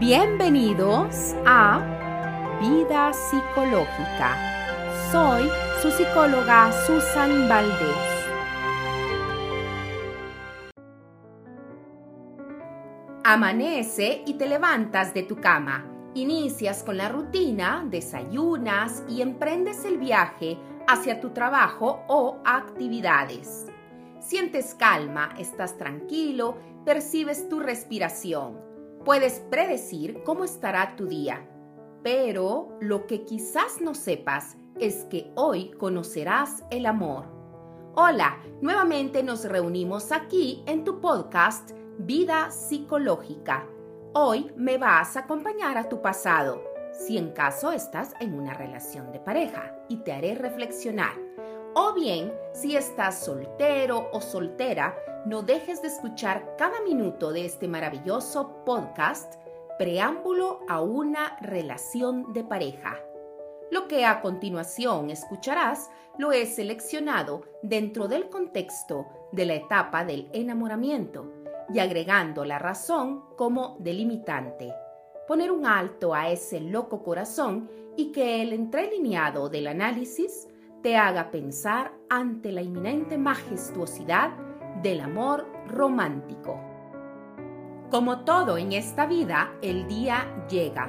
[0.00, 1.80] Bienvenidos a
[2.60, 4.36] Vida Psicológica.
[5.10, 5.50] Soy
[5.82, 7.80] su psicóloga Susan Valdés.
[13.24, 15.84] Amanece y te levantas de tu cama.
[16.14, 23.66] Inicias con la rutina, desayunas y emprendes el viaje hacia tu trabajo o actividades.
[24.20, 28.67] Sientes calma, estás tranquilo, percibes tu respiración
[29.04, 31.48] Puedes predecir cómo estará tu día,
[32.02, 37.26] pero lo que quizás no sepas es que hoy conocerás el amor.
[37.94, 43.66] Hola, nuevamente nos reunimos aquí en tu podcast Vida Psicológica.
[44.12, 46.62] Hoy me vas a acompañar a tu pasado,
[46.92, 51.14] si en caso estás en una relación de pareja, y te haré reflexionar.
[51.80, 57.68] O bien, si estás soltero o soltera, no dejes de escuchar cada minuto de este
[57.68, 59.34] maravilloso podcast,
[59.78, 62.98] Preámbulo a una relación de pareja.
[63.70, 70.28] Lo que a continuación escucharás lo he seleccionado dentro del contexto de la etapa del
[70.32, 71.32] enamoramiento
[71.72, 74.74] y agregando la razón como delimitante.
[75.28, 80.48] Poner un alto a ese loco corazón y que el entrelineado del análisis
[80.82, 84.30] te haga pensar ante la inminente majestuosidad
[84.82, 86.60] del amor romántico.
[87.90, 90.88] Como todo en esta vida, el día llega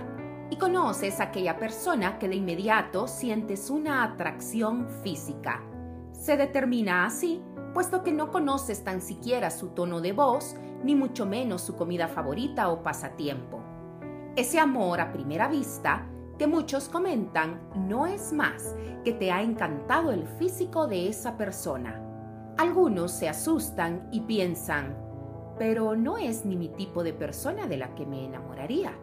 [0.52, 5.64] y conoces a aquella persona que de inmediato sientes una atracción física.
[6.12, 7.42] Se determina así,
[7.74, 12.08] puesto que no conoces tan siquiera su tono de voz, ni mucho menos su comida
[12.08, 13.64] favorita o pasatiempo.
[14.36, 16.08] Ese amor a primera vista
[16.40, 18.74] que muchos comentan no es más
[19.04, 22.02] que te ha encantado el físico de esa persona.
[22.58, 24.98] Algunos se asustan y piensan,
[25.60, 28.98] pero no es ni mi tipo de persona de la que me enamoraría.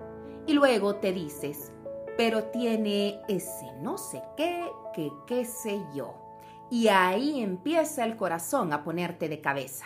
[0.47, 1.73] Y luego te dices,
[2.17, 4.65] pero tiene ese no sé qué,
[4.95, 6.15] que qué sé yo.
[6.71, 9.85] Y ahí empieza el corazón a ponerte de cabeza.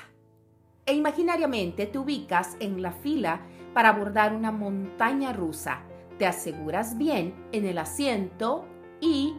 [0.87, 3.41] E imaginariamente te ubicas en la fila
[3.75, 5.83] para abordar una montaña rusa
[6.21, 8.67] te aseguras bien en el asiento
[9.01, 9.35] y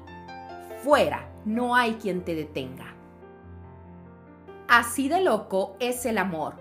[0.84, 2.96] fuera, no hay quien te detenga.
[4.68, 6.56] Así de loco es el amor.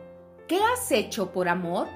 [0.46, 1.88] ¿Qué has hecho por amor?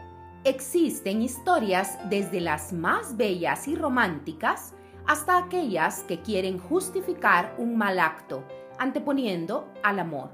[0.43, 4.73] Existen historias desde las más bellas y románticas
[5.07, 8.43] hasta aquellas que quieren justificar un mal acto,
[8.79, 10.31] anteponiendo al amor.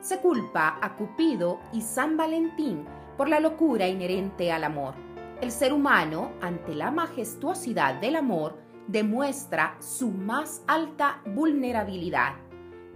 [0.00, 2.86] Se culpa a Cupido y San Valentín
[3.18, 5.05] por la locura inherente al amor
[5.40, 12.34] el ser humano, ante la majestuosidad del amor, demuestra su más alta vulnerabilidad.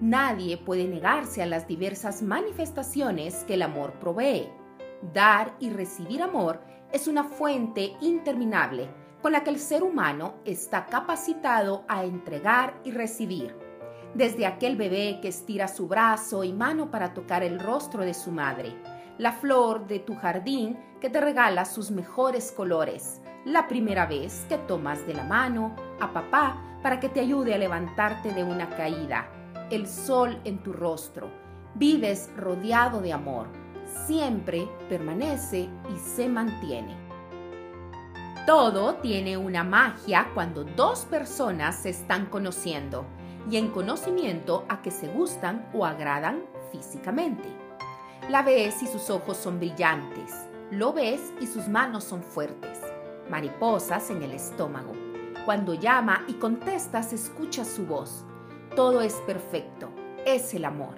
[0.00, 4.48] Nadie puede negarse a las diversas manifestaciones que el amor provee.
[5.12, 6.60] Dar y recibir amor
[6.92, 8.88] es una fuente interminable
[9.20, 13.54] con la que el ser humano está capacitado a entregar y recibir.
[14.14, 18.32] Desde aquel bebé que estira su brazo y mano para tocar el rostro de su
[18.32, 18.74] madre,
[19.20, 24.56] la flor de tu jardín que te regala sus mejores colores, la primera vez que
[24.56, 29.28] tomas de la mano a papá para que te ayude a levantarte de una caída,
[29.70, 31.30] el sol en tu rostro,
[31.74, 33.48] vives rodeado de amor,
[34.06, 36.96] siempre permanece y se mantiene.
[38.46, 43.04] Todo tiene una magia cuando dos personas se están conociendo
[43.50, 46.42] y en conocimiento a que se gustan o agradan
[46.72, 47.69] físicamente.
[48.30, 50.46] La ves y sus ojos son brillantes.
[50.70, 52.78] Lo ves y sus manos son fuertes.
[53.28, 54.92] Mariposas en el estómago.
[55.44, 58.24] Cuando llama y contestas, escuchas su voz.
[58.76, 59.90] Todo es perfecto.
[60.24, 60.94] Es el amor.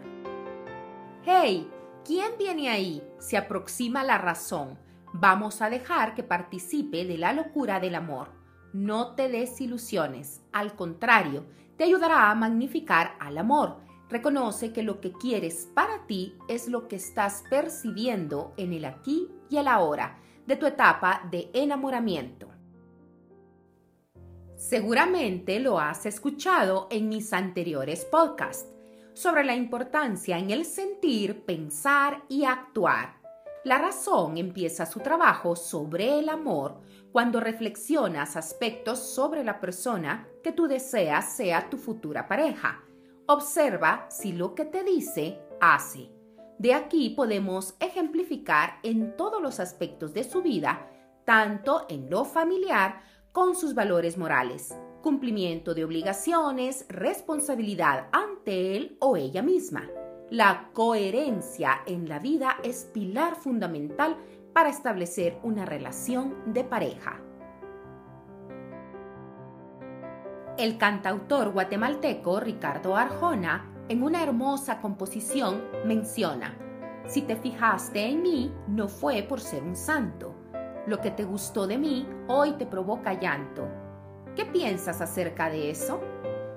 [1.23, 1.71] ¡Hey!
[2.05, 3.03] ¿Quién viene ahí?
[3.19, 4.79] Se aproxima la razón.
[5.15, 8.29] Vamos a dejar que participe de la locura del amor.
[8.75, 10.43] No te des ilusiones.
[10.53, 11.47] Al contrario,
[11.79, 13.81] te ayudará a magnificar al amor
[14.13, 19.31] Reconoce que lo que quieres para ti es lo que estás percibiendo en el aquí
[19.49, 22.49] y el ahora de tu etapa de enamoramiento.
[24.55, 28.69] Seguramente lo has escuchado en mis anteriores podcasts
[29.15, 33.15] sobre la importancia en el sentir, pensar y actuar.
[33.65, 36.83] La razón empieza su trabajo sobre el amor
[37.13, 42.83] cuando reflexionas aspectos sobre la persona que tú deseas sea tu futura pareja
[43.33, 46.11] Observa si lo que te dice hace.
[46.59, 50.87] De aquí podemos ejemplificar en todos los aspectos de su vida,
[51.25, 53.01] tanto en lo familiar
[53.33, 59.89] con sus valores morales, cumplimiento de obligaciones, responsabilidad ante él o ella misma.
[60.29, 64.19] La coherencia en la vida es pilar fundamental
[64.53, 67.23] para establecer una relación de pareja.
[70.59, 76.59] El cantautor guatemalteco Ricardo Arjona, en una hermosa composición, menciona,
[77.07, 80.35] Si te fijaste en mí, no fue por ser un santo.
[80.87, 83.67] Lo que te gustó de mí hoy te provoca llanto.
[84.37, 86.01] ¿Qué piensas acerca de eso?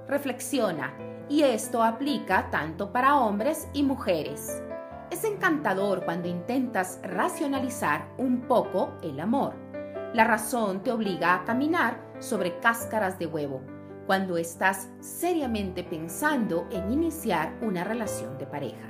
[0.09, 0.94] Reflexiona,
[1.30, 4.62] y esto aplica tanto para hombres y mujeres.
[5.09, 9.56] Es encantador cuando intentas racionalizar un poco el amor.
[10.13, 13.75] La razón te obliga a caminar sobre cáscaras de huevo
[14.05, 18.89] cuando estás seriamente pensando en iniciar una relación de pareja.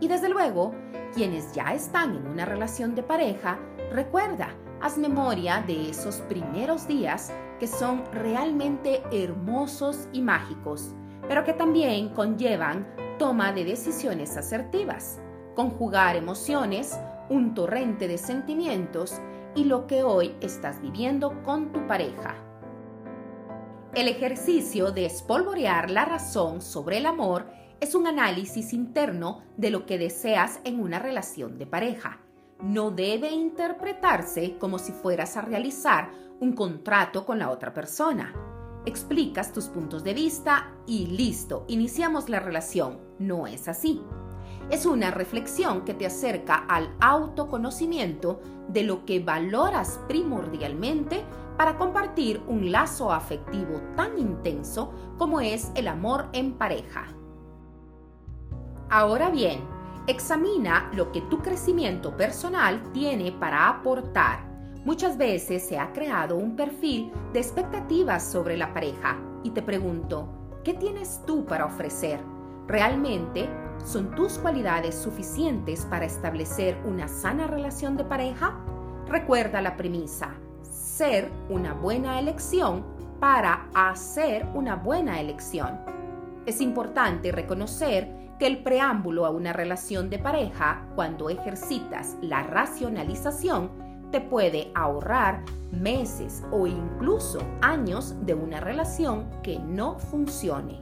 [0.00, 0.74] Y desde luego,
[1.14, 3.58] quienes ya están en una relación de pareja,
[3.92, 4.48] recuerda,
[4.80, 10.94] haz memoria de esos primeros días que son realmente hermosos y mágicos,
[11.28, 12.86] pero que también conllevan
[13.18, 15.20] toma de decisiones asertivas,
[15.54, 19.20] conjugar emociones, un torrente de sentimientos
[19.54, 22.51] y lo que hoy estás viviendo con tu pareja.
[23.94, 27.44] El ejercicio de espolvorear la razón sobre el amor
[27.78, 32.18] es un análisis interno de lo que deseas en una relación de pareja.
[32.62, 36.10] No debe interpretarse como si fueras a realizar
[36.40, 38.32] un contrato con la otra persona.
[38.86, 42.98] Explicas tus puntos de vista y listo, iniciamos la relación.
[43.18, 44.00] No es así.
[44.70, 51.24] Es una reflexión que te acerca al autoconocimiento de lo que valoras primordialmente
[51.56, 57.06] para compartir un lazo afectivo tan intenso como es el amor en pareja.
[58.90, 59.60] Ahora bien,
[60.06, 64.50] examina lo que tu crecimiento personal tiene para aportar.
[64.84, 70.28] Muchas veces se ha creado un perfil de expectativas sobre la pareja y te pregunto,
[70.64, 72.20] ¿qué tienes tú para ofrecer?
[72.66, 73.48] ¿Realmente
[73.84, 78.58] son tus cualidades suficientes para establecer una sana relación de pareja?
[79.06, 80.34] Recuerda la premisa,
[81.02, 82.84] ser una buena elección
[83.18, 85.80] para hacer una buena elección.
[86.46, 88.08] Es importante reconocer
[88.38, 93.72] que el preámbulo a una relación de pareja, cuando ejercitas la racionalización,
[94.12, 100.78] te puede ahorrar meses o incluso años de una relación que no funcione.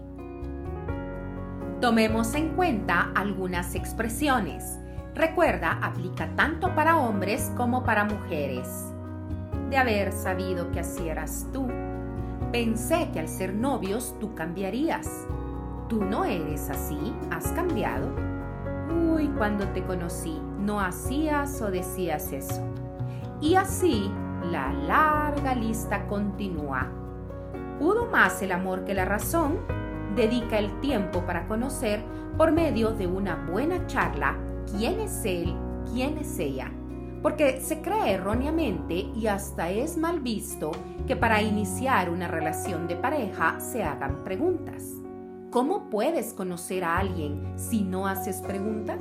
[1.81, 4.79] Tomemos en cuenta algunas expresiones.
[5.15, 8.93] Recuerda, aplica tanto para hombres como para mujeres
[9.71, 11.69] de haber sabido que así eras tú.
[12.53, 15.27] Pensé que al ser novios tú cambiarías.
[15.89, 18.09] Tú no eres así, has cambiado.
[19.13, 22.61] Uy, cuando te conocí, no hacías o decías eso.
[23.41, 24.11] Y así
[24.51, 26.89] la larga lista continúa.
[27.79, 29.59] ¿Pudo más el amor que la razón?
[30.17, 32.03] Dedica el tiempo para conocer
[32.37, 34.37] por medio de una buena charla
[34.71, 35.55] quién es él,
[35.93, 36.73] quién es ella
[37.23, 40.71] porque se cree erróneamente y hasta es mal visto
[41.07, 44.85] que para iniciar una relación de pareja se hagan preguntas.
[45.51, 49.01] ¿Cómo puedes conocer a alguien si no haces preguntas?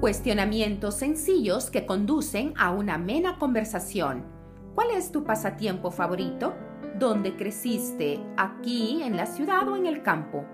[0.00, 4.24] Cuestionamientos sencillos que conducen a una amena conversación.
[4.74, 6.54] ¿Cuál es tu pasatiempo favorito?
[6.98, 8.20] ¿Dónde creciste?
[8.36, 10.44] ¿Aquí, en la ciudad o en el campo?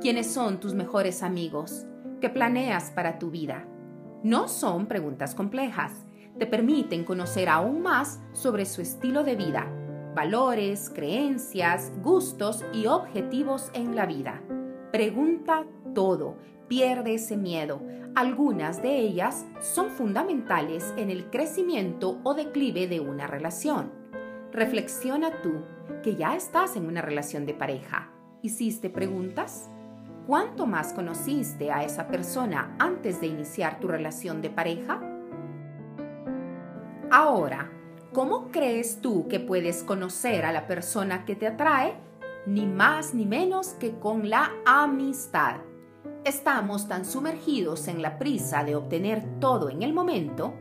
[0.00, 1.84] ¿Quiénes son tus mejores amigos?
[2.20, 3.66] ¿Qué planeas para tu vida?
[4.22, 6.06] No son preguntas complejas,
[6.38, 9.66] te permiten conocer aún más sobre su estilo de vida,
[10.14, 14.40] valores, creencias, gustos y objetivos en la vida.
[14.92, 16.36] Pregunta todo,
[16.68, 17.82] pierde ese miedo.
[18.14, 23.90] Algunas de ellas son fundamentales en el crecimiento o declive de una relación.
[24.52, 25.64] Reflexiona tú,
[26.02, 28.12] que ya estás en una relación de pareja.
[28.42, 29.70] ¿Hiciste preguntas?
[30.26, 35.00] ¿Cuánto más conociste a esa persona antes de iniciar tu relación de pareja?
[37.10, 37.72] Ahora,
[38.12, 41.94] ¿cómo crees tú que puedes conocer a la persona que te atrae?
[42.46, 45.56] Ni más ni menos que con la amistad.
[46.24, 50.54] Estamos tan sumergidos en la prisa de obtener todo en el momento,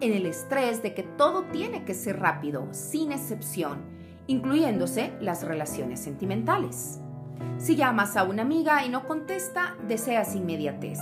[0.00, 3.84] en el estrés de que todo tiene que ser rápido, sin excepción,
[4.28, 7.00] incluyéndose las relaciones sentimentales.
[7.58, 10.98] Si llamas a una amiga y no contesta, deseas inmediatez.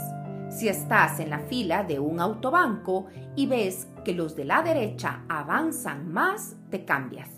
[0.48, 5.24] Si estás en la fila de un autobanco y ves que los de la derecha
[5.28, 7.28] avanzan más, te cambias.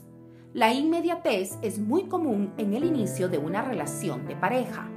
[0.53, 4.89] La inmediatez es muy común en el inicio de una relación de pareja.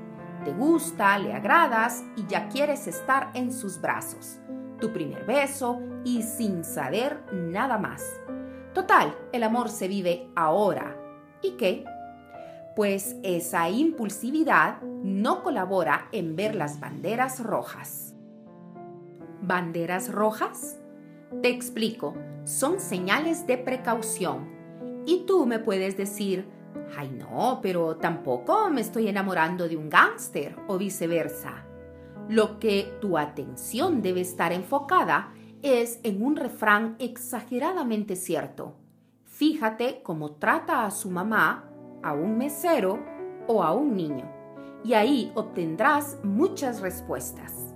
[0.45, 4.39] Te gusta, le agradas y ya quieres estar en sus brazos.
[4.79, 8.03] Tu primer beso y sin saber nada más.
[8.73, 10.97] Total, el amor se vive ahora.
[11.41, 11.85] ¿Y qué?
[12.75, 18.15] Pues esa impulsividad no colabora en ver las banderas rojas.
[19.41, 20.79] ¿Banderas rojas?
[21.41, 24.49] Te explico, son señales de precaución.
[25.05, 26.47] Y tú me puedes decir,
[26.97, 31.65] Ay, no, pero tampoco me estoy enamorando de un gángster o viceversa.
[32.27, 38.75] Lo que tu atención debe estar enfocada es en un refrán exageradamente cierto.
[39.25, 41.70] Fíjate cómo trata a su mamá,
[42.03, 42.99] a un mesero
[43.47, 44.29] o a un niño,
[44.83, 47.75] y ahí obtendrás muchas respuestas.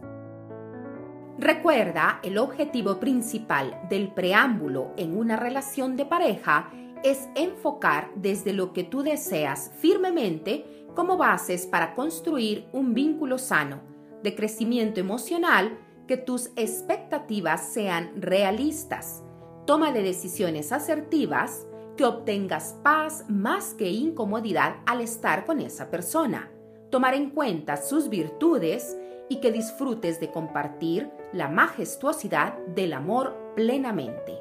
[1.38, 6.70] Recuerda, el objetivo principal del preámbulo en una relación de pareja
[7.04, 13.82] es enfocar desde lo que tú deseas firmemente como bases para construir un vínculo sano,
[14.24, 15.78] de crecimiento emocional,
[16.08, 19.24] que tus expectativas sean realistas,
[19.66, 26.52] toma de decisiones asertivas, que obtengas paz más que incomodidad al estar con esa persona,
[26.90, 28.98] tomar en cuenta sus virtudes
[29.30, 34.40] y que disfrutes de compartir la majestuosidad del amor plenamente.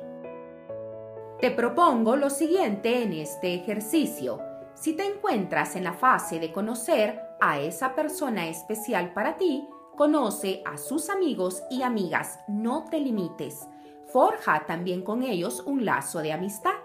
[1.41, 4.41] Te propongo lo siguiente en este ejercicio.
[4.75, 10.63] Si te encuentras en la fase de conocer a esa persona especial para ti, conoce
[10.65, 13.67] a sus amigos y amigas, no te limites.
[14.13, 16.84] Forja también con ellos un lazo de amistad.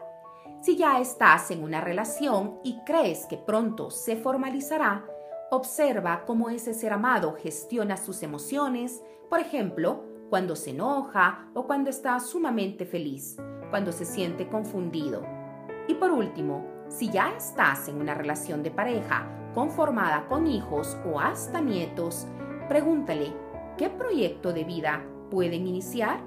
[0.62, 5.06] Si ya estás en una relación y crees que pronto se formalizará,
[5.52, 11.90] observa cómo ese ser amado gestiona sus emociones, por ejemplo, cuando se enoja o cuando
[11.90, 13.38] está sumamente feliz,
[13.70, 15.24] cuando se siente confundido.
[15.88, 21.22] Y por último, si ya estás en una relación de pareja conformada con hijos o
[21.22, 22.28] hasta nietos,
[22.68, 23.34] pregúntale,
[23.78, 26.20] ¿qué proyecto de vida pueden iniciar?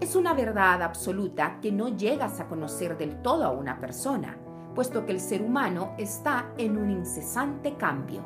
[0.00, 4.36] Es una verdad absoluta que no llegas a conocer del todo a una persona,
[4.74, 8.22] puesto que el ser humano está en un incesante cambio.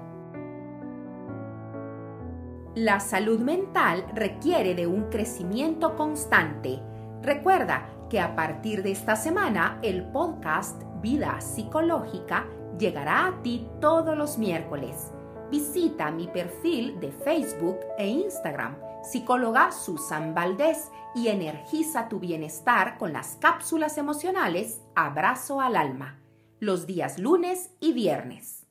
[2.74, 6.80] La salud mental requiere de un crecimiento constante.
[7.22, 12.46] Recuerda que a partir de esta semana el podcast Vida Psicológica
[12.78, 15.12] llegará a ti todos los miércoles.
[15.50, 23.12] Visita mi perfil de Facebook e Instagram, psicóloga Susan Valdés, y energiza tu bienestar con
[23.12, 26.20] las cápsulas emocionales Abrazo al Alma,
[26.60, 28.66] los días lunes y viernes.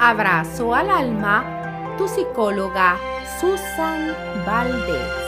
[0.00, 2.96] Abrazo al alma, tu psicóloga
[3.40, 4.14] Susan
[4.46, 5.27] Valdez.